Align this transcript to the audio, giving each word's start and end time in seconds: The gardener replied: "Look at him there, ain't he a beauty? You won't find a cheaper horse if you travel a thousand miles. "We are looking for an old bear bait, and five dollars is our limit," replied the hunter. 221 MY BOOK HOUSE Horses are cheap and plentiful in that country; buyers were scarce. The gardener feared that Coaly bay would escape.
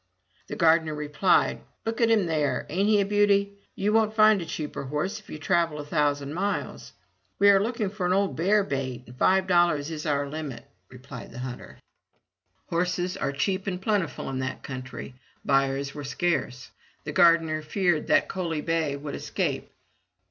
The 0.47 0.55
gardener 0.55 0.95
replied: 0.95 1.61
"Look 1.85 2.01
at 2.01 2.09
him 2.09 2.25
there, 2.25 2.65
ain't 2.69 2.89
he 2.89 2.99
a 3.01 3.05
beauty? 3.05 3.53
You 3.75 3.93
won't 3.93 4.15
find 4.15 4.41
a 4.41 4.47
cheaper 4.47 4.85
horse 4.85 5.19
if 5.19 5.29
you 5.29 5.37
travel 5.37 5.77
a 5.79 5.85
thousand 5.85 6.33
miles. 6.33 6.93
"We 7.37 7.51
are 7.51 7.59
looking 7.59 7.91
for 7.91 8.07
an 8.07 8.11
old 8.13 8.35
bear 8.35 8.63
bait, 8.63 9.03
and 9.05 9.15
five 9.15 9.45
dollars 9.45 9.91
is 9.91 10.07
our 10.07 10.27
limit," 10.27 10.65
replied 10.89 11.29
the 11.31 11.37
hunter. 11.37 11.77
221 12.71 12.71
MY 12.71 12.77
BOOK 12.77 12.79
HOUSE 12.79 12.79
Horses 12.79 13.17
are 13.17 13.37
cheap 13.45 13.67
and 13.67 13.79
plentiful 13.79 14.29
in 14.31 14.39
that 14.39 14.63
country; 14.63 15.13
buyers 15.45 15.93
were 15.93 16.03
scarce. 16.03 16.71
The 17.03 17.11
gardener 17.11 17.61
feared 17.61 18.07
that 18.07 18.27
Coaly 18.27 18.61
bay 18.61 18.95
would 18.95 19.13
escape. 19.13 19.69